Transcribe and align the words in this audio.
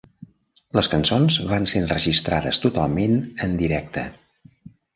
Les 0.77 0.87
cançons 0.93 1.37
van 1.51 1.67
ser 1.73 1.83
enregistrades 1.85 2.63
totalment 2.65 3.15
en 3.49 3.57
directe. 3.63 4.11